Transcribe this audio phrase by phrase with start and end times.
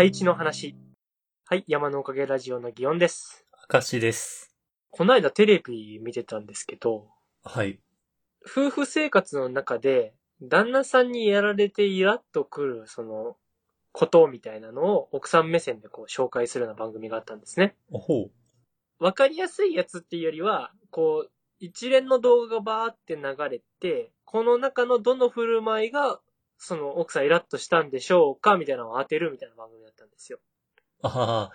[0.00, 0.74] 配置の話。
[1.44, 3.44] はい、山のおかげラジオの祇園です。
[3.70, 4.56] 明石です。
[4.88, 7.08] この間テレビ見てたんですけど、
[7.44, 7.78] はい。
[8.42, 13.36] 夫婦生活の中で、旦那さんにやられてイラッとくる、その、
[13.92, 17.76] ことみたいなのを奥さん目線でこう紹介するような番組があったんですね。
[17.90, 18.30] おほ
[19.00, 19.04] う。
[19.04, 26.22] わかりやすいやつっていうよりは、こう、一連の動画がバーって流れて、この中のどの振る舞いが、
[26.62, 30.38] その奥さんイラッとしたんでしょうかみたいなのを当てるみたいな番組だったんですよ。
[31.02, 31.52] ああ、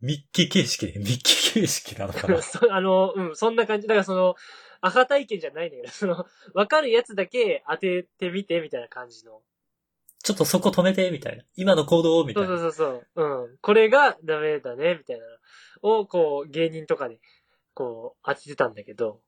[0.00, 0.94] ミッキー形式ね。
[0.98, 2.42] ミッキー形式なのかな。
[2.42, 3.86] そあの、うん、そんな感じ。
[3.86, 4.34] だからその、
[4.80, 9.40] アハ体験じゃないんだけど、 その、わかるやつだけ当ててみてみたいな感じの。
[10.24, 11.44] ちょっとそこ止めて、みたいな。
[11.54, 12.58] 今の行動みたそいうな。
[12.58, 13.24] そうそうそう。
[13.44, 13.58] うん。
[13.58, 15.24] これがダメだね、みたいな
[15.84, 17.20] のを、こう、芸人とかで、
[17.72, 19.20] こう、当ててたんだけど、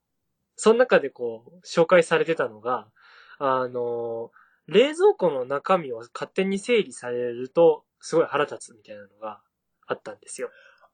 [0.57, 2.91] その中でこう、紹介されてたのが、
[3.39, 4.31] あの、
[4.71, 9.41] 冷蔵庫の中身を勝手に整理されると、すごい腹立つみたいなのが
[9.85, 10.49] あったんですよ。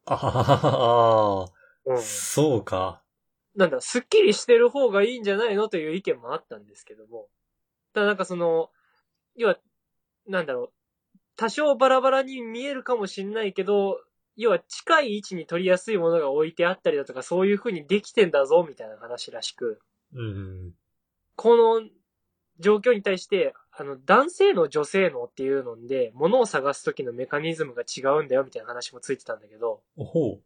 [0.06, 1.52] ああ、
[1.86, 2.02] うん。
[2.02, 3.04] そうか。
[3.56, 7.28] なんだ、すっきりしてる方がいいんじゃないのという意見もあったんですけども。
[7.94, 8.72] ただなんかその、
[9.36, 9.58] 要は、
[10.28, 10.72] なんだろ
[11.16, 14.00] う、多少バラバラに見えるかもしんないけど、
[14.36, 19.80] 要は近い位置に取りやすいものが置いてあったりだとか、そういう風にできてんだぞ、みたいな話らしく、
[20.14, 20.74] うん。
[21.36, 21.88] この
[22.60, 30.42] 状況に対して、あの、男性の女性のっていうので、物を探す時のメカニズムが違うんだよ、みたいな話もついてたんだけど、おほう。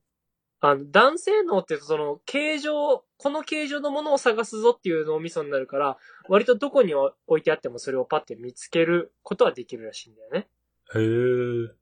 [0.60, 10.48] あの、男性脳ってその、形状、この形状のものを探すぞっていう脳みそになるから、割とどこに置いてあってもそれをパッて見つけることはできるらしいんだよね。
[10.94, 11.74] へえ。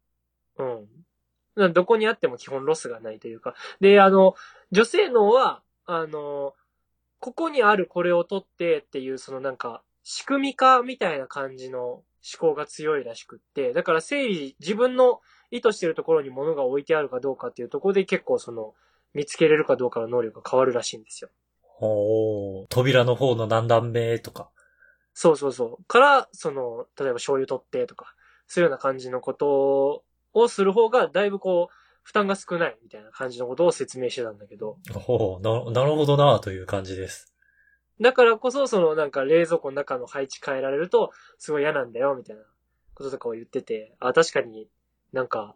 [1.58, 1.73] うん。
[1.73, 3.55] どこにあっても基本ロスがないというか。
[3.81, 4.36] で、あの、
[4.72, 6.53] 女性脳は、あの、
[7.20, 12.03] ここにあるこれを取ってっていう、そのなんか、仕組み化みたいな感じの思
[12.39, 18.73] 考が強いらしくって、だから整理、自分の意図してるところに物が置いてあるかどうかっていうところで結構その、
[19.14, 21.30] 見つけれるかどうかの能力が変わるらしいんですよ。
[21.61, 22.67] ほう。
[22.70, 24.49] 扉の方の何段目とか。
[25.14, 25.83] そうそうそう。
[25.86, 28.14] から、その、例えば醤油取ってとか、
[28.48, 31.73] そういうような感じのことをする方が、だいぶこう、
[32.04, 35.42] 負担が少ないみたいな感じのことを説明してたんだけど、ほう。
[35.42, 37.29] な、なるほどなという感じです。
[38.02, 42.43] だからこそ、そのなんか冷蔵庫の中の配置変えられると、すごい嫌なんだよ、みたいな
[42.93, 44.67] こととかを言ってて、あ、確かに
[45.11, 45.55] なんか、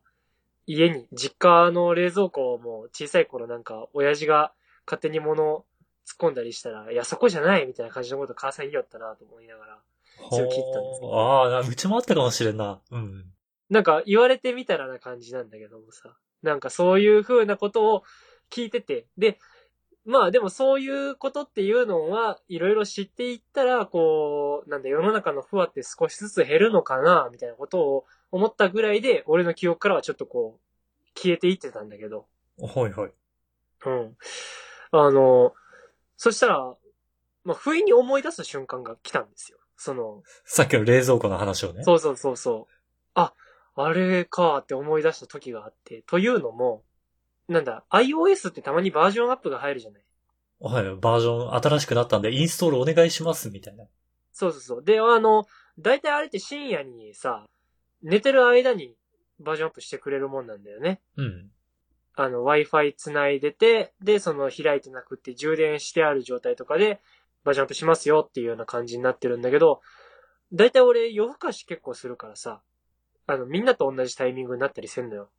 [0.66, 4.54] 家に、実家の冷蔵庫も小さい頃なんか、親父が
[4.86, 5.66] 勝手に物を
[6.06, 9.80] 突っ込んだりしたら、いや、そこじゃないみたいな感じのこと母さん言いよったなと思いながら、
[10.18, 11.10] ほそう聞いてたんですけう。
[11.14, 12.81] ああ、なうちもあったかもしれんな。
[12.92, 13.25] うん。
[13.70, 16.16] なんか言われてみたらな感じなんだけどもさ。
[16.42, 18.04] なんかそういう風なことを
[18.52, 19.08] 聞いてて。
[19.18, 19.40] で、
[20.06, 32.25] まあでもそういうことっていうのはいろいろ知っていったら、こう、なんだ世の中の不和って少しずつ減るのかな、みたいなことを思ったぐらいで、俺の記憶からはちょっとこう、消えていってたんだけど。
[32.59, 33.12] はいはい。
[33.86, 34.18] うん。
[34.92, 35.53] あの、
[36.18, 36.75] そしたら、
[37.46, 39.58] まあ不意に思い出す瞬間が来たんですよ。
[39.78, 41.84] その、さっきの冷蔵庫の話をね。
[41.84, 42.74] そうそうそうそう。
[43.16, 43.34] あ、
[43.75, 46.03] あれかって思い出した時があって。
[46.08, 46.84] というのも、
[47.48, 50.04] なんだ、iOS ってたまにバージョンアップが入るじゃない？
[50.59, 53.86] はい、バージョン新しくなったんで、インストールお願いします、みたいな。
[54.31, 54.84] そうそうそう。
[54.84, 55.46] で、あの、
[55.78, 57.46] 大体あれって深夜にさ、
[58.02, 58.96] 寝てる間に
[59.40, 61.02] バージョンアップしてくれるもんなんだよね。
[61.18, 61.52] うん。
[62.16, 67.02] あの、Wi-Fi 繋いでて、で、その開いてなくって充電してある状態とかで、
[67.44, 69.81] バージョンアップしますよっていうような感じになってるんだけど、
[70.54, 72.62] 大体俺夜更かし結構するからさ、
[73.25, 75.30] あの、みんなと同じタイミングになったりせんのよ。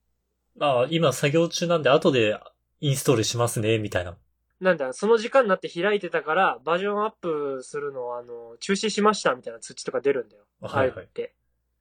[0.61, 2.39] ああ、今作業中なんで後で
[2.81, 4.17] インストールしますね、みたいな。
[4.61, 10.45] なんだ、その時間になって開いてたから、バージョンアップするのを、あの、中止しましたみたいな通知とか出るんだよ。
[10.61, 11.35] はいはいあえて。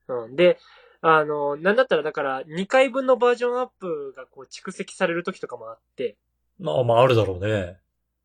[0.07, 0.35] うん。
[0.35, 0.57] で、
[1.01, 6.17] あの、なんだったらだから、2回分のバージョンアップがこう蓄積される時とかもあって、
[6.59, 7.77] まあまああるだろうね。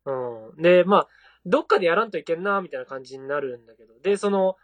[0.05, 0.61] うん。
[0.61, 1.07] で、まあ、
[1.45, 3.99] どっかでやらんといけんな、みたいな感じになるんだけど。
[3.99, 4.55] で、その、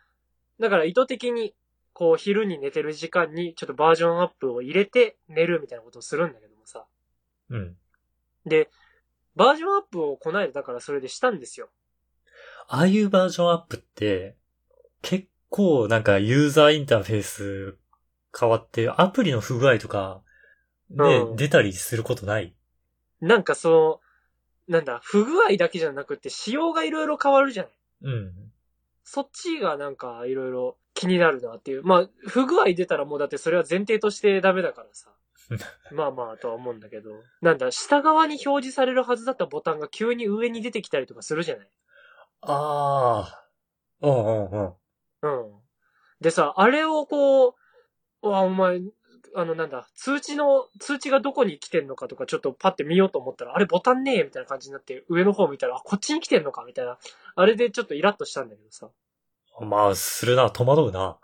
[0.59, 1.53] だから意図的に、
[1.95, 6.85] こう、昼に寝てる時間に、ちょっとバージョンアップを入れて寝るみたいなことをするんだけどもさ。
[7.49, 7.78] うん。
[8.46, 8.70] で、
[9.37, 11.70] バージョンアップをこないだだからそれでしたんですよ。
[12.67, 14.35] ああいうバージョンアップって、
[15.02, 17.78] 結構なんかユーザーインターフェース
[18.37, 20.22] 変わって、アプリの不具合とか、
[20.90, 22.53] ね、うん出たりすることない？
[23.22, 24.02] なんかそ
[24.67, 27.72] の、なんだ、不具合だけじゃなくて仕様がいろいろ変わるじゃない
[28.02, 28.45] うん。
[29.05, 31.84] そっちがなんかいろいろ気になるなっていう。
[31.84, 35.11] まあ、不具合出たらもうだってそれは前提としてダメだからさ。
[35.93, 37.11] まあまあとは思うんだけど。
[37.41, 41.69] なんだ、下側に表示されるはずだったボタンが急に上に出てきたりとかするじゃない？
[42.41, 43.47] ああ。
[44.02, 44.73] うんうんうん。
[45.22, 45.61] うん。
[46.22, 47.53] でさ、あれをこう、
[48.23, 48.81] うわ、お前、
[49.37, 56.97] あの、なんだ、通知の、通知がどこに来てんのかとかちょっとパッて見ようと思ったら、あれボタンねえみたいな感じになって、上の方見たら、あ、こっちに来てんのかみたいな。
[57.35, 58.90] あれでちょっとイラッとしたんだけどさ。
[59.59, 61.17] まあ、するな、戸惑うな。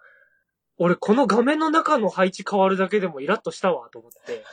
[0.77, 4.43] 俺、この画面の中の配置変わるだけでもイラッとしたわ、と思って。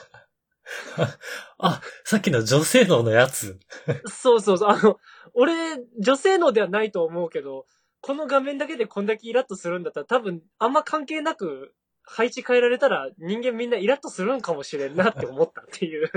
[1.58, 3.58] あ、さっきの女性能のやつ。
[4.06, 4.68] そうそうそう。
[4.70, 5.00] あの、
[5.34, 7.66] 俺、女性のではないと思うけど、
[8.00, 11.74] この画面だけでこんだけイラッとするんだったら多分あんま関係なく
[12.10, 16.10] 配置変えられたら人間みんなイラッとするんかもしれんなって思ったっていう。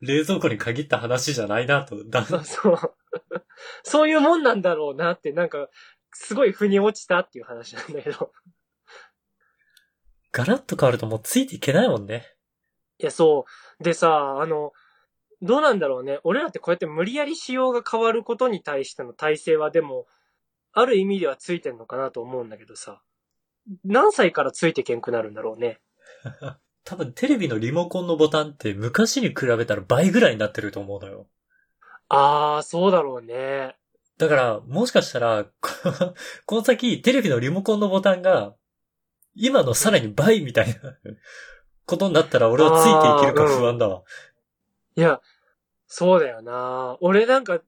[0.00, 2.04] 冷蔵庫に限った話じゃないなと。
[2.04, 2.78] だそうそう。
[3.84, 5.68] そういうもんなんだろうなって、なんか、
[6.12, 8.32] すごい腑に落ちたっていう話なんだけど。
[10.32, 12.26] ガラッと変わるともうついていけないもんね。
[12.98, 13.46] いや、そ
[13.80, 13.82] う。
[13.82, 14.72] でさ、あの、
[15.42, 16.18] どうなんだろうね。
[16.24, 20.06] 俺らってこうやって無理やり仕様が変わることに対しての体制はでも、
[20.72, 23.00] ある意味ではついてんのかなと思うんだけどさ。
[23.84, 25.80] 何歳からついてけんくなるんだろうね。
[26.84, 31.26] 多分テレビのリモコンのボタンって昔に比べたら倍ぐらいになってると思うのよ。
[32.08, 33.76] あー、そうだろうね。
[34.18, 35.70] だから、もしかしたら、こ
[36.46, 38.54] この先、テレビのリモコンのボタンが、
[39.34, 40.96] 今のさらに倍みたいな
[41.86, 44.04] ことになったら俺はついていけるか不安だわ。
[44.94, 45.20] いや、
[45.86, 46.96] そうだよな。
[47.00, 47.60] 俺なんか、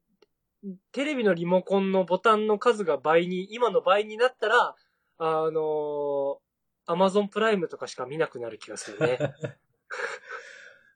[0.93, 4.77] テレビのリモコンのボタンの数が倍に、今の倍になったら、
[5.19, 6.39] あの
[6.87, 9.19] アマゾンプライムとかしか見なくなる気がするね。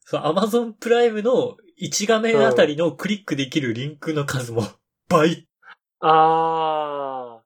[0.04, 4.62] そう、アマゾンプライムの1画面あたりのクリックできるリンクの数も
[5.08, 5.48] 倍。
[6.00, 7.40] あ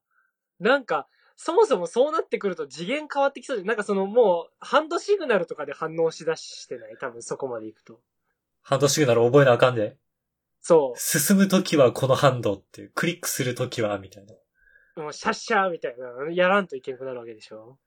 [0.60, 0.64] ー。
[0.64, 6.96] なんか、そもそもそうなってくると次元変わってきそうで、なんかそのもう、ハンドシグナルとかで反応しだしてない？
[6.98, 8.00] 多分そこまで行くと。
[8.62, 9.98] ハンドシグナル覚えなあかんで。
[10.60, 14.34] そ進むときはこのハンドっていう、クリックするときは、みたいな。
[14.96, 15.00] う。
[15.02, 17.78] もうシャッシャーみたいな、やらんといけなくなるわけでしょ。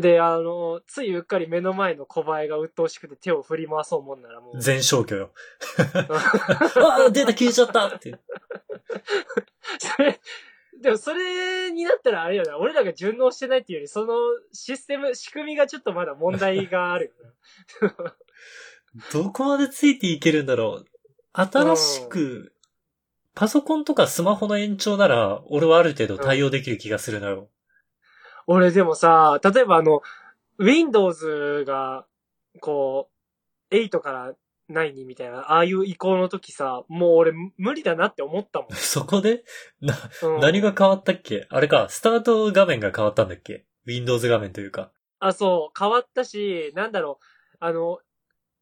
[0.00, 4.60] で、あの、ついうっかり目の前の小映えが鬱陶しくて手を振り回そうもんならもう。
[4.60, 5.32] 全消去よ。
[5.94, 8.18] ああ、データ消えちゃったって。
[9.78, 10.20] それ、
[10.80, 14.14] でもそれになったらあれよな、俺らが順応してないっていうより、その
[14.52, 17.14] システム、仕組みがちょっとまだ問題がある
[17.80, 18.16] よな。
[19.12, 20.86] どこまでついていけるんだろう。
[21.32, 22.52] 新しく、
[23.36, 27.50] パソコンとかスマホの延長なら、俺はある程度対応できる気がするのよ。
[28.46, 30.00] 俺でもさ、例えばあの、
[30.58, 32.06] Windows が、
[32.60, 33.10] こ
[33.70, 34.32] う、8から
[34.70, 38.68] 9にみたいな、ああいう移行の時さ、もう俺無理だなって思ったもん。
[38.74, 39.44] そこで、
[39.82, 41.46] な、うん何が変わったっけ？
[41.50, 44.92] あれか、スタート画面が変わったんだっけ ?Windows 画面というか。
[45.18, 47.98] あ、そう、変わったし、なんだろう、あの、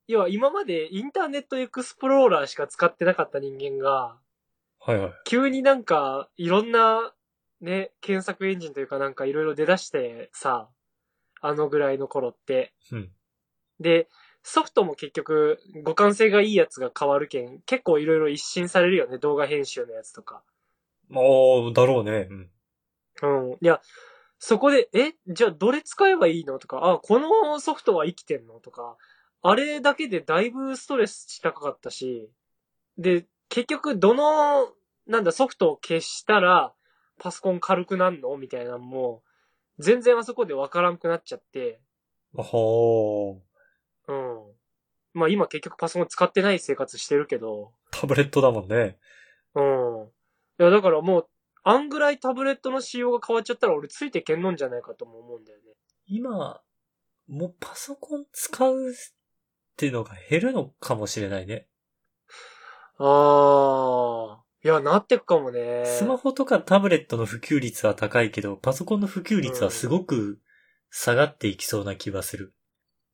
[0.09, 4.19] 要は今までインターネットエクスプローラーしか使ってなかった人間が、
[4.87, 5.13] はいはい。
[5.25, 7.13] 急になんか、いろんな、
[7.61, 10.69] ね、検索エンジンというかなんかいろいろ出だしてさ、
[11.41, 12.75] あのぐらいの頃って。
[12.93, 13.11] うん。
[13.81, 14.09] で、
[14.43, 20.43] ソフトも結局、互換性がいいやつが変わるけん、結構いろいろ一新されるよね、動画編集のやつとか。
[21.11, 22.29] おー、だろうね。
[22.31, 22.51] うん。
[23.23, 23.53] うん。
[23.53, 23.81] いや、
[24.39, 28.97] そこで、え、じゃあどれ使えばいいのとか、あ、このソフトは生きてんのとか、
[29.41, 32.31] あれだけでだいぶストレス高かったし、
[32.99, 34.73] で、結局どの、
[35.07, 36.73] なんだ、ソフトを消したら、
[37.19, 38.37] パソコン軽くなんの？
[38.37, 39.23] みたいなのも、
[39.79, 41.81] 全然あそこでわからんくなっちゃって、
[42.37, 44.13] ほー。
[44.13, 44.53] うん。
[45.13, 48.99] まあ今結局パソコン使ってない生活してるけど、タブレットだもんね。
[49.55, 50.09] うん。
[50.59, 51.29] いや、だからもう、
[51.63, 55.65] あんぐらいタブレットの仕様が変わっちゃったら俺ついてけんのんじゃないかとも思うんだよね。
[56.07, 56.61] 今、
[57.29, 58.95] もうパソコン使うっ
[59.77, 61.69] ていうのが減るのかもしれないね。
[62.99, 64.45] ああ。
[64.65, 65.85] いや、なってくかもね。
[65.85, 70.39] スマホとかタブレットの普及率は高いけど、パソコンの普及率はすごく
[70.91, 72.55] 下がっていきそうな気はする。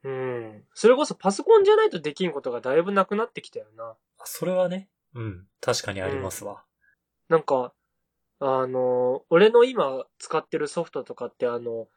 [0.05, 0.65] うん。
[0.75, 3.85] それこそパソコンじゃないとできんことがだいぶなくなってきたよな。
[3.85, 4.89] あそれはね。
[5.15, 5.47] うん。
[5.61, 6.63] 確かにありますわ。
[7.29, 7.73] なんか、
[8.39, 11.89] あの、俺の今使ってるソフトとかってあの、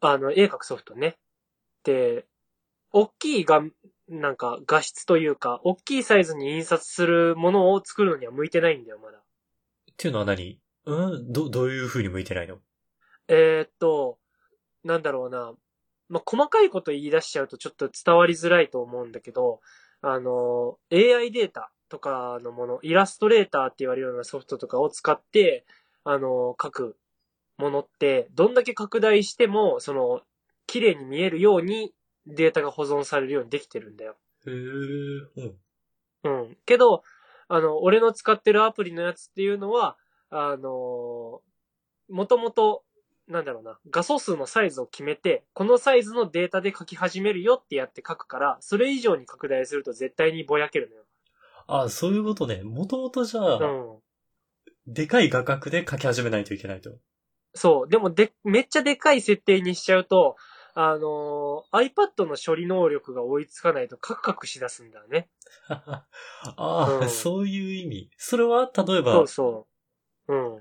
[0.00, 1.18] あの、絵描くソフトね。
[1.84, 2.26] で、
[2.92, 3.62] 大きいが、
[4.08, 9.18] なんか画質というか、大きいサイズに印刷するものを作るのには向いてないんだよ、まだ。
[9.18, 9.22] っ
[9.96, 10.60] ていうのは何？
[10.84, 11.32] うん？
[11.32, 12.58] ど、どういう風に向いてないの？
[13.28, 14.18] えーっと、
[14.84, 15.52] なんだろうな。
[16.08, 19.60] まあ、細かいこと言い出しちゃうとちょっと伝わりづらいと思うんだけど、
[20.02, 25.64] あの、AI データとかのもの、イラストレーターって言われるようなソフトとかを使って、
[26.04, 26.96] あの、書く
[27.58, 30.20] ものって、どんだけ拡大しても、その、
[30.68, 31.92] 綺麗に見えるように
[32.26, 34.16] データが保存されるようにできてるんだよ。
[34.46, 35.28] へー。
[35.36, 35.56] うん。
[36.24, 36.56] うん。
[36.66, 37.02] けど、
[37.48, 39.96] あの、俺の使ってるアプリのやつっていうのは、
[40.30, 41.40] あの、
[42.08, 42.84] もともと、
[43.28, 51.02] なんだろうな、画素数のサイズを決めて、このサイズのデータで書き始めるよってやって書くから、それ以上に拡大すると絶対にぼやけるのよ。
[51.66, 52.62] あ、そういうことね。
[52.62, 53.98] もともとじゃあ、うん。
[54.86, 56.92] でかい画角で書き始めないといけないと。
[57.54, 57.88] そう。
[57.88, 60.36] でもで、めっちゃでかい設定にしちゃうと、
[60.78, 65.30] あのー iPad の処理能力が追いつかないとカクカクしだすんだよね。
[65.68, 66.04] あ
[66.56, 68.10] あ、うんそういう意味。
[68.18, 69.66] それは、例えばそう、そ
[70.28, 70.34] う。
[70.34, 70.60] うん。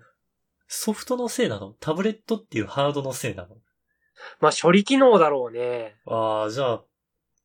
[0.70, 1.76] ソフトのせいなの？
[1.82, 3.58] タブレットっていうハードのせいなの？
[4.40, 5.98] まあ、処理機能だろうね。
[6.06, 6.84] ああ、じゃあ、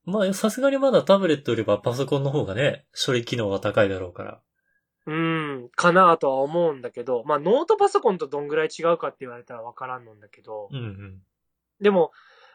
[0.04, 4.40] まあ、さすがにまだタブレットよりはパソコンの方がね、処理機能は高いだろうから。
[5.06, 11.22] うん、かなとは思うんだけど、まあ、ノートパソコンとどんぐらい違うかって言われたらわからんのんだけど、うんうん。
[11.80, 12.12] でも、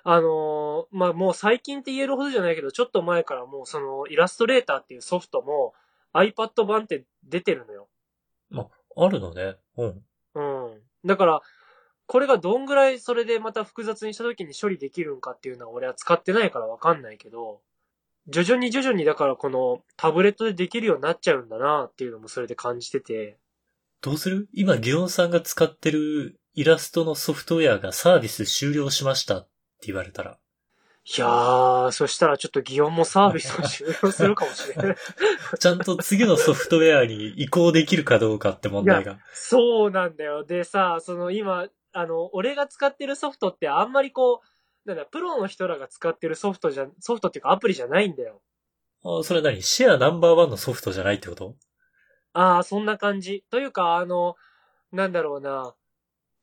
[0.08, 5.74] あのーまあ、もう最近って言えるほどじゃないけど、ちょっと前からもうそのイラストレーターっていうソフトも
[6.14, 7.88] iPad 版って出てるのよ。
[8.96, 9.56] あるのね。
[9.78, 10.02] うん。
[10.36, 10.42] う
[10.76, 10.82] ん。
[11.04, 11.42] だから、
[12.06, 17.62] これがどんぐらいそれでまた複雑にした時に処理できるんかっていうのは俺は使ってないからわかんないけど、
[18.28, 23.40] 徐々に徐々にだからこのタブレットでできるようになっちゃうんだなっていうのもそれで感じてて、
[24.02, 24.48] どうする？
[24.54, 29.48] 今、ギオンさんが使ってるイラストのソフトウェアがサービス終了しました
[29.82, 30.38] 言われたら。
[31.08, 34.96] いやー、そしたらちょっと擬音もサービスを終了するかもしれない。
[35.60, 39.20] ちゃんと次のソフトウェアに移行できるかどうかって問題が。
[39.32, 40.44] そうなんだよ。
[40.44, 48.42] でさ、その今、あの、俺が使ってるソフトってあんまりこう、なんだ、プロの人らが使ってるソフトじゃ、ソフトっていうかアプリじゃないんだよ。
[49.04, 49.62] あそれは何？
[49.62, 51.56] シェアナンバーワンのソフトじゃないってこと？
[52.34, 53.46] ああ、そんな感じ。
[53.52, 54.36] というか、あの、
[54.92, 55.76] なんだろうな。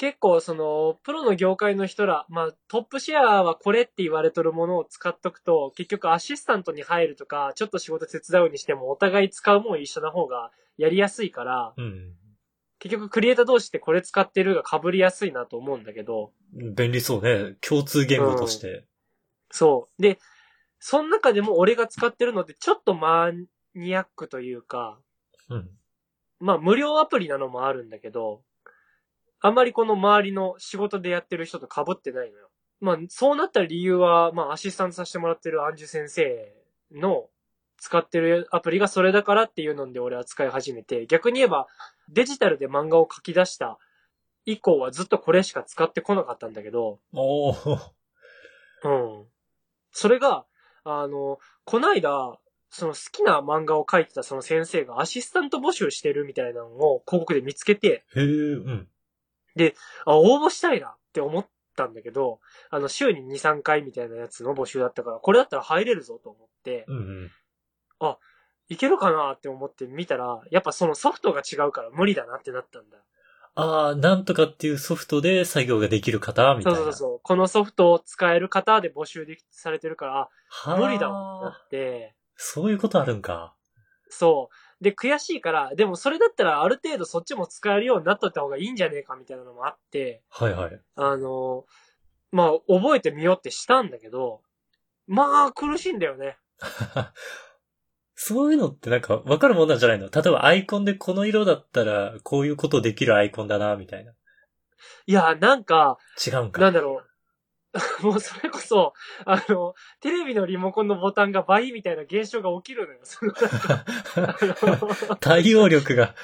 [0.03, 12.15] 結構、その、プロの業界の人ら、まあ、トップシェアはこれって言われとるものを使っとくと、結局アシスタントに入るとか、ちょっと仕事手伝うにしても、お互い使うもん一緒な方がやりやすいから、うん。
[12.81, 17.55] 結局クリエイター同士ってこれ使ってるが被りやすいなと思うんだけど、便利そうね。
[17.61, 18.85] 共通言語として。
[19.53, 20.03] そう。
[20.03, 20.19] で、
[20.81, 23.31] その中でも俺が使ってるのってちょっとマ
[23.77, 24.99] ニアックというか、
[25.49, 25.71] うん。
[26.41, 28.43] まあ無料アプリなのもあるんだけど、
[29.43, 32.49] あんまりこの周りの仕事でやってる人と被ってないのよ。
[32.81, 36.53] まあそうなった理由は、まあアシスタントさせてもらってるアンジュ先生
[36.93, 37.27] の
[37.77, 41.67] 使ってるアプリがそれだからっていうので俺は使い始めて、逆に言えば
[42.09, 43.79] デジタルで漫画を書き出した
[44.47, 47.93] 以降はずっとこれしか使ってこなかったんだけど、おー。
[48.85, 49.27] うん。
[49.91, 50.45] それが、
[50.85, 52.39] あの、こないだ、
[52.71, 58.89] その好きな漫画を描いてたその先生がアシスタント募集してるみたいなのを広告で見つけて、へえ、うん。
[60.05, 62.41] あ、応募したいなって思ったんだけど、
[62.71, 67.31] あの、週に2、3回みたいなやつの募集だったから、これだったら入れるぞと思って、うんうん。
[68.73, 72.97] いけるかなって思って見たら、やっぱそのソフトが違うから無理だなってなったんだ。
[73.55, 76.79] ああ、なんとかっていうソフトで作業ができる方みたいうな。
[76.79, 77.21] そそうそう。
[77.23, 83.55] このソフトを使える方で募集できされてるから、はあ無理だもんなって、そういうことあるんか。
[84.09, 84.57] そう。
[84.83, 90.81] で、悔しいから、でもそれだったらある程度そっちも使えるようになっといた方がいいんじゃねえかみたいなのもあって、はいはい。
[90.97, 91.65] あの、
[92.33, 94.43] まあ、覚えてみようってしたんだけど、
[95.07, 96.37] まあ、苦しいんだよね。
[98.15, 100.09] そういうのってなんかわかるもんなんじゃないの？
[100.11, 104.13] 例えばアイコンでこの色だったらこういうことできるアイコンだな、みたいな。
[105.07, 106.61] いや、なんか、違うんか。
[106.61, 107.12] なんだろう。
[108.03, 108.93] もうそれこそ、
[109.25, 113.01] あの、テレビのリモコンのボタンが倍みたいな現象が起きるのよ。
[113.03, 116.15] その対応力が。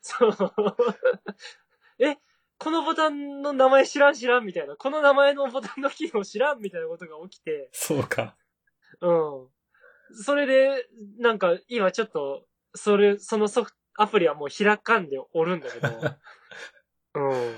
[0.00, 0.36] そう。
[1.98, 2.16] え、
[2.58, 4.76] このボタンの名前知らん知らんみたいな。
[4.76, 7.68] この名前のボタンの機能知らんみたいなことが起きて。
[7.72, 8.34] そうか。
[9.00, 9.48] うん。
[10.14, 10.86] それで、
[11.18, 15.88] なんか今ちょっと、それ、そのソフト、アプリはもう開かんでおるんだけど。
[17.14, 17.54] うん。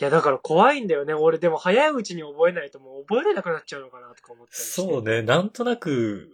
[0.00, 1.14] いや、だから怖いんだよね。
[1.14, 4.64] 俺でも早いうちに覚えないともう覚えれなくなっちゃうのかなとか思ったりして。
[4.72, 5.22] そうね。
[5.22, 6.30] なんとなく、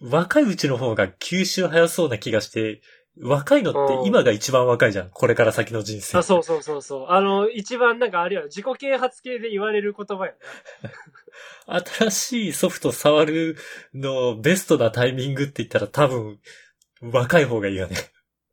[0.00, 2.80] 若いうちの方が吸収早そうな気がして、
[3.20, 5.10] 若いのって今が一番若いじゃん。
[5.10, 6.18] これから先の人生。
[6.18, 7.06] あ、そうそうそうそう。
[7.08, 10.34] あの、一番なんかあれよ、自己啓発系で言われる言葉や
[11.98, 13.56] 新しいソフト触る
[13.92, 16.38] のベストなタイミングって言ったら多分、
[17.00, 17.96] 若い方がいいよね。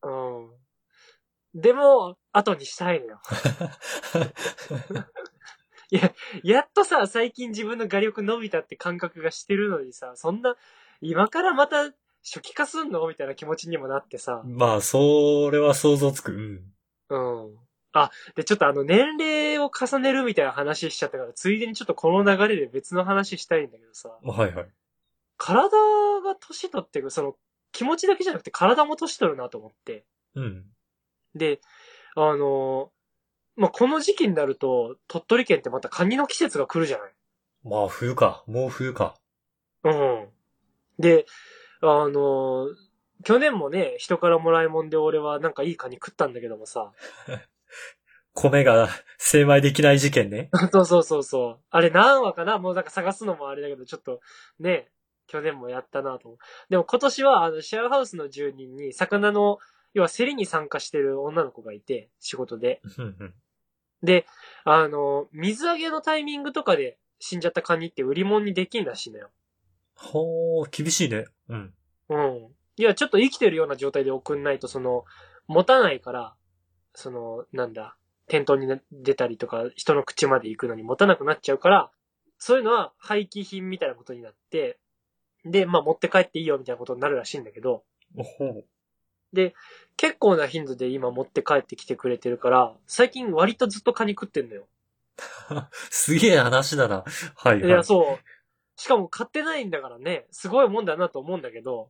[0.02, 0.10] な。
[0.10, 1.62] うん。
[1.62, 3.22] でも、後にしたいのよ。
[6.44, 10.56] やっとさ、最近自分の画力伸びたって感覚がしてるのにさ、そんな、
[11.01, 14.42] 今からまた初期化すんのみたいな気持ちにもなってさ。
[14.46, 16.34] まあ、それは想像つく。
[17.10, 17.46] うん。
[17.46, 17.58] うん。
[17.94, 24.68] あ、で、ちょっとあの、年齢を重ねるみたいな話しちゃったから、ついでにちょっとこの流れで別の話したいんだけどさ、はいはい。
[25.38, 25.77] 体
[26.22, 27.36] が年取ってく、その、
[27.72, 30.06] 気持ちだけじゃなくて体も年取るなと思って。
[30.34, 30.65] うん。
[31.36, 31.60] で、
[32.16, 32.92] あの、
[33.56, 37.12] まあ、この時期になると、鳥取県ってまたカニの季節が来るじゃない
[37.64, 38.44] まあ、冬か。
[38.48, 39.16] もう冬か。
[39.84, 40.28] うん。
[41.00, 41.26] で、
[41.82, 42.68] あの、
[43.24, 46.92] 去年もね、人からもらいもんで俺はなんかいいカニ食ったんだけどもさ。
[48.34, 50.50] 米が精米できない事件ね。
[50.72, 51.60] そうそうそうそう。
[51.70, 52.58] あれ何話かな？
[52.58, 54.20] もうなんか探すのもあれだけど、ちょっと
[54.60, 54.92] ね、
[55.28, 56.38] 去年もやったなと思う。
[56.70, 59.60] でも今年はあのシェアハウスの住人に魚の、
[59.96, 62.82] 要は競りに参加してる女の子がいて、仕事で。
[64.04, 64.28] で、
[64.66, 69.30] あの、水揚げのタイミングとかで死んじゃったカニって売り物にできんらしいのよ。
[69.96, 71.25] ほー、厳しいね。
[71.48, 71.74] うん。
[72.10, 72.50] うん。
[72.75, 75.06] いや、ちょっと生きてるような状態で送んないと、その、
[75.48, 76.36] 持たないから、
[76.94, 77.96] その、なんだ、
[78.28, 81.92] 店頭にな出たりとか、人の口まで行くのに持たなくなっちゃうから、
[82.38, 84.78] そういうのは廃棄品みたいなことになって、
[85.46, 87.86] で、まあ持って帰っていいよみたいなことになるらしいんだけど、
[88.18, 88.66] ほう。
[89.98, 94.68] 結構な頻度で今持って帰ってきてくれてるから、最近割とずっとカニ食ってんのよ。
[95.89, 97.04] すげえ話だな。
[97.36, 97.68] はい、はい。
[97.68, 98.80] いや、そう。
[98.80, 101.89] しかも買ってないんだからね、すごいもんだなと思うんだけど、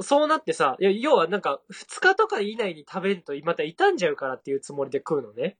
[0.00, 5.58] そうなってさ、いや、要はなんか、2日とか以内に食べるとまた傷んじゃうからっていうつもりで食うのね。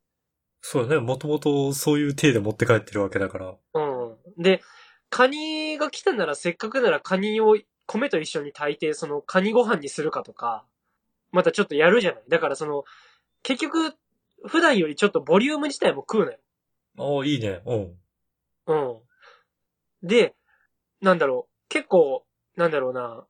[0.60, 1.00] そうだね。
[1.00, 3.54] もともとそういう体で持って帰ってるわけだから。
[3.74, 4.42] うん。
[4.42, 4.62] で、
[5.10, 7.56] カニが来たならせっかくならカニを
[7.86, 10.64] 米と一緒に炊いて、そのカニご飯にするかとか、
[11.30, 12.22] またちょっとやるじゃない。
[12.28, 12.84] だからその、
[13.42, 13.94] 結局、
[14.46, 16.38] 普段よりちょっとボリューム自体も食うのよ。
[16.98, 17.62] ああ、いいね。
[17.66, 17.96] うん。
[18.66, 20.06] うん。
[20.06, 20.34] で、
[21.00, 22.24] なんだろう、結構、
[22.56, 23.26] なんだろうな、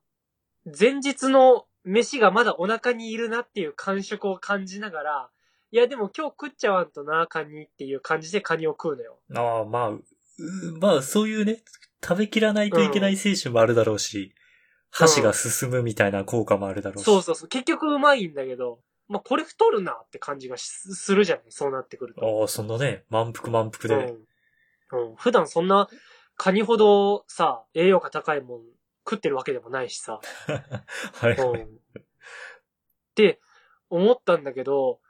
[0.65, 5.29] 前日の飯がまだお腹にいるなっていう感触を感じながら、
[5.71, 9.19] いやでも今日食っちゃわんとな、カニっていう感じでカニを食うのよ。
[9.35, 10.01] ああ、まあ、う
[10.79, 11.61] まあ、そういうね、
[12.03, 14.33] 食べきらないといけない精神もあるだろうし、
[14.91, 17.05] 箸が進むみたいな効果もあるだろうし。
[17.05, 17.47] そうそうそう。
[17.49, 21.45] 結局うまいんだけど、まあ、これ太るなって感じがしするじゃない？
[21.49, 22.41] そうなってくると。
[22.41, 24.11] ああ、そんなね、満腹満腹で。
[24.91, 25.09] うん。
[25.09, 25.15] うん。
[25.15, 25.87] 普段そんな、
[26.35, 28.61] カニほどさ、栄養価高いもん
[29.05, 30.19] 食ってるわけでもないしさ。
[31.15, 31.35] はい。
[31.35, 31.63] うん。
[31.63, 32.03] っ
[33.15, 33.39] て
[33.89, 35.01] 思ったんだけど、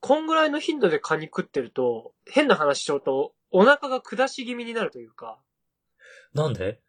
[0.00, 5.38] こんぐらいの頻度でカニ食ってると、変な話しちゃうと、お腹が下し気味になるというか、
[6.32, 6.80] なんで？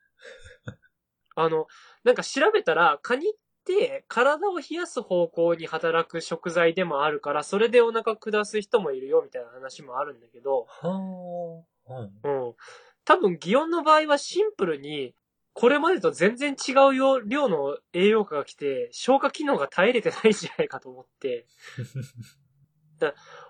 [1.36, 1.68] あの、
[2.08, 3.34] なんか調べたら、カニっ
[3.66, 11.94] て体を冷やす方向に働く食材でもあるから、それでお腹下す人もいるよみたいな話もあるんだけど、はあ。
[12.24, 12.48] うん。
[12.48, 12.56] うん。
[13.04, 15.16] 多分、擬音の場合はシンプルに、
[15.52, 21.46] これまでと全然違うよ量の栄養価が来て、消化機能が耐えれてないんじゃないかと思って、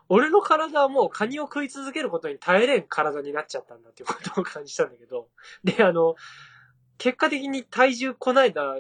[0.10, 5.28] 俺の体はもうカニを食い続けることに耐えれん体になっちゃったんだっていうことを感じたんだけど、
[5.64, 6.16] で、あの、
[6.98, 8.78] 結果的に体重こないだ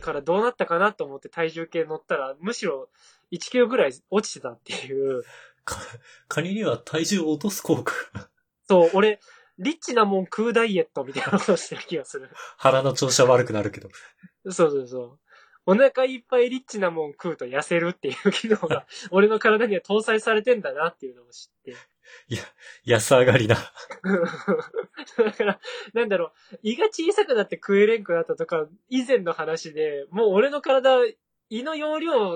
[0.00, 2.88] からどうなったかなと思って体重計乗ったら、むしろ
[3.32, 5.22] 1キロぐらい落ちてたっていう、
[5.64, 5.80] か、
[6.28, 8.28] カニには体重を落とす効果が。
[8.68, 9.20] そう、俺、
[9.58, 12.30] リッチなもん食うダイエットみたいなことをしてる気がする。
[12.56, 13.88] 腹の調子は悪くなるけど。
[14.44, 15.18] そうそうそう。
[15.66, 21.76] お腹いっぱいリッチなもん食うと痩せるっていう機能が、俺の体には搭載されてんだなっていうのを知って。
[22.84, 23.56] 安上がりな。
[25.16, 25.60] だから、
[25.94, 30.90] なんだろう、胃が小さくなって食えれんくなったとか、以前の話で、もう俺の体、
[31.50, 32.32] 胃の容量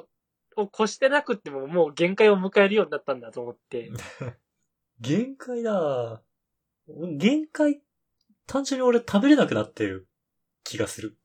[0.56, 3.90] を越してなくってももう限界を迎えるようになったんだと思って。
[5.00, 6.22] 限界だ。
[6.88, 7.82] 限界、
[8.46, 10.08] 単純に俺食べれなくなってる
[10.64, 11.16] 気がする。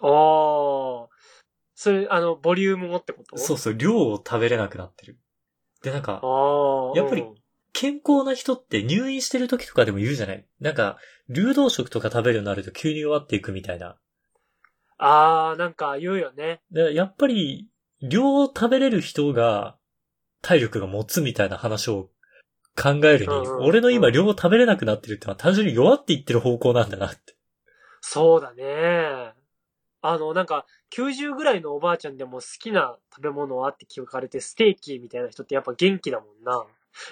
[0.00, 1.08] ああ。
[1.74, 3.36] それ、あの、ボリュームもってこと？
[3.38, 5.18] そうそう、量を食べれなくなってる。
[5.82, 6.20] で、なんか。
[6.94, 7.34] やっぱりうん
[7.80, 10.44] 健康な人って入院してる時とかでも言うじゃない？
[10.60, 13.96] なんか、流動食とか食べるようになると急に弱っていくみたいな。
[14.98, 16.60] ああ、なんか言うよね。
[16.72, 17.68] でやっぱり、
[18.02, 19.76] 量を食べれる人が
[20.42, 22.10] 体力が持つみたいな話を
[22.76, 27.36] 考えるに、うんうん俺の今量を食べれなくなってるってのは単純に弱っていってる方向なんだなって。
[28.00, 29.34] そうだね。
[30.00, 36.64] あの、なんか、90ぐらいのおばあちゃんでも好きな食べ物はって聞かれて、ステーキみたいな人ってやっぱ元気だもんな。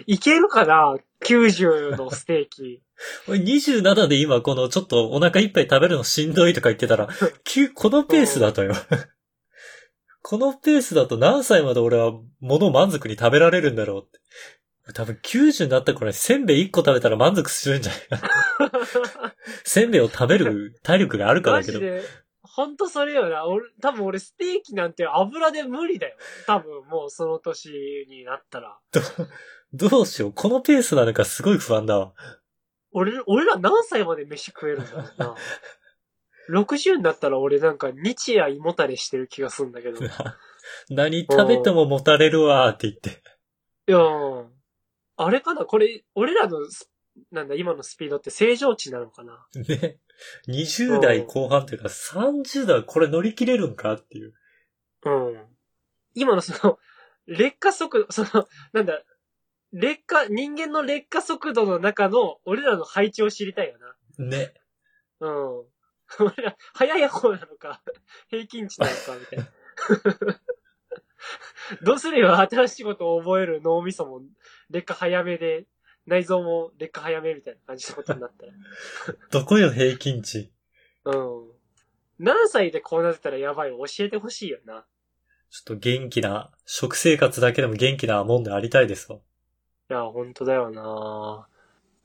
[0.07, 2.83] いけるかな ?90 のステーキ。
[3.29, 7.09] 俺27で今このちょっとお腹いっぱい食べるのしんどいとか言ってたら、
[7.45, 8.73] 急このペースだとよ。
[10.23, 14.19] このペースだと何歳まで俺は物を満足に食べられるんだろうって。
[14.95, 18.21] 多分90になった頃にせんべい1個食べたら満足するんじゃない？
[18.71, 19.35] かな。
[19.65, 21.81] せんべいを食べる体力があるからだけど。
[22.43, 23.47] ほんとそれよな。
[23.47, 26.17] 俺、多分俺ステーキなんて油で無理だよ。
[26.47, 27.69] 多分もうその年
[28.09, 28.79] になったら。
[29.77, 30.33] どうしよう。
[30.33, 32.13] このペースなのかすごい不安だわ。
[32.93, 35.35] 俺、俺ら何歳まで飯食えるんだろうな。
[36.63, 39.99] 60になったら俺なんか日夜胃もたれしてる気がするんだけど。
[40.05, 40.09] い
[40.91, 43.23] 何食べてももたれるわーって言って。
[43.87, 44.47] やー
[45.17, 46.91] あれかなこれ、俺らのス、
[47.31, 49.99] なんだ、今のスピードって正常値なのかなね。
[50.49, 54.35] 20代後半というか30代これ乗り切れるんかっていう。
[55.05, 55.47] うん。
[56.15, 56.79] 今のその、
[57.27, 59.03] 劣化速度、その、なんだ、
[59.73, 64.25] 劣化、人間の劣化速度の中の俺らの配置を知りたいよな。
[64.25, 64.55] ね。
[65.21, 65.65] うん。
[66.21, 67.83] 俺ら、早い方なのか、
[68.31, 69.49] 平均値なのか、みたいな。
[71.83, 74.23] どうすれば新しいことを覚える脳みそも
[74.71, 75.67] 劣化早めで、
[76.07, 78.53] 内臓も劣化早めみたいな感じのことになったら。
[79.31, 80.53] どこよ平均値。
[81.05, 81.53] うん。
[82.19, 84.87] 何歳でこうなってたらやばい教えてほしいよな。
[85.51, 89.19] ちょっと元気な、食生活だけでも元気なもんでありたいですわ。
[89.89, 91.47] いや、本当だよな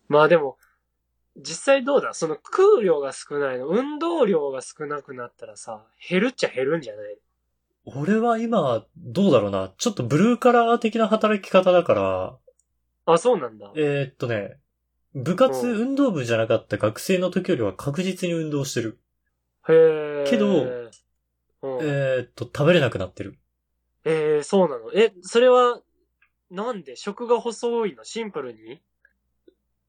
[0.08, 0.58] まあでも、
[1.38, 2.14] 実際どうだ？
[2.14, 7.18] その空量が少ないの、運動量が少なくなったらさ、減るっちゃ減るんじゃない？
[7.86, 9.72] 俺は今、どうだろうな。
[9.78, 12.38] ちょっとブルーカラー的な働き方だから、
[13.06, 13.72] あ、そうなんだ。
[13.76, 14.60] えーっとね、
[15.16, 19.00] 部活うん運動部じゃなかった学生の時よりは確実に運動してる。
[19.68, 20.30] へえ。
[20.30, 23.40] けどうん、えーっと、食べれなくなってる。
[24.04, 24.92] えー、そうなの？
[24.94, 25.80] え、それは、
[26.52, 28.04] なんで食が細いの？
[28.04, 28.82] シンプルに？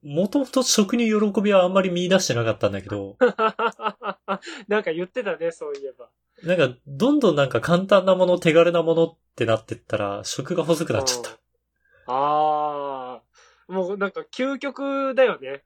[0.03, 3.17] もともと食に喜びはあんまり見出してなかったんだけど、
[4.67, 6.09] なんか言ってたね、そういえば。
[6.43, 11.31] なんか、どんどんなんか簡単なもの、手軽なものってなってったら、食が細くなっちゃった。
[12.07, 13.21] あ
[13.69, 15.63] あ、もうなんか究極だよね。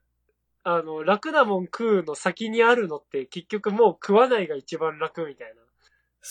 [0.63, 5.61] あの、楽なもん食うの先にあるのって結局もう食わないが一番楽みたいな。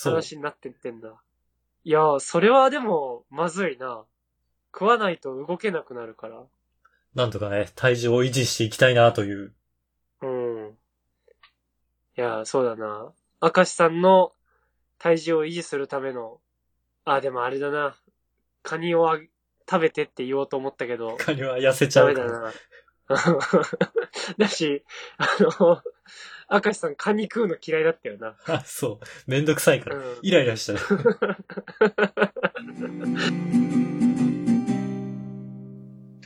[0.03, 1.09] 話になってってんだ。
[1.83, 4.05] いやー、それはでも、まずいな。
[4.77, 6.43] 食わないと動けなくなるから。
[7.15, 9.53] なんとかね、体重を維持していきたいなという。
[10.21, 10.77] うん。
[12.15, 13.11] いやー、そうだな。
[13.41, 14.33] 明石さんの
[14.99, 16.39] 体重を維持するための、
[17.05, 17.95] あ、でもあれだな。
[18.61, 19.17] カニを
[19.67, 22.41] 食べてって言おうと思ったけど、カニは痩せちゃダメだうから。
[22.41, 22.53] な。
[24.37, 24.83] だし、
[25.17, 25.81] あの、
[26.51, 28.35] 明石さんカニ食うの嫌いだったよな。
[28.45, 29.05] あ、 そう。
[29.25, 29.95] めんどくさいから。
[29.95, 30.77] うんイライラしちゃう。